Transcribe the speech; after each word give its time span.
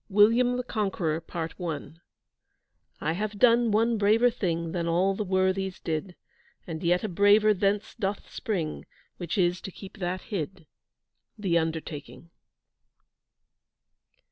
WILLIAM 0.09 0.57
THE 0.57 0.63
CONQUEROR 0.63 1.19
PART 1.21 1.53
I 1.61 1.93
I 3.01 3.11
have 3.11 3.37
done 3.37 3.69
one 3.69 3.99
braver 3.99 4.31
thing 4.31 4.71
Than 4.71 4.87
all 4.87 5.13
the 5.13 5.23
worthies 5.23 5.79
did; 5.79 6.15
And 6.65 6.81
yet 6.81 7.03
a 7.03 7.07
braver 7.07 7.53
thence 7.53 7.93
doth 7.93 8.27
spring, 8.27 8.87
Which 9.17 9.37
is 9.37 9.61
to 9.61 9.69
keep 9.71 9.99
that 9.99 10.21
hid. 10.21 10.65
THE 11.37 11.55
UNDERTAKING. 11.59 12.31